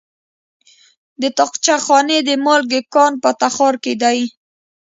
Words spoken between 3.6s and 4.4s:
کې دی.